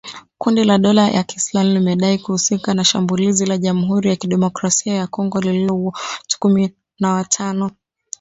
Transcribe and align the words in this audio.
Kundi 0.37 0.63
la 0.63 0.77
dola 0.77 1.09
ya 1.09 1.23
Kiislamu 1.23 1.73
limedai 1.73 2.17
kuhusika 2.17 2.73
na 2.73 2.83
shambulizi 2.83 3.45
la 3.45 3.57
Jamuhuri 3.57 4.09
ya 4.09 4.15
Kidemokrasia 4.15 4.93
ya 4.93 5.07
Kongo 5.07 5.41
lililouwa 5.41 5.93
watu 6.19 6.39
kumi 6.39 6.73
na 6.99 7.13
watano 7.13 7.71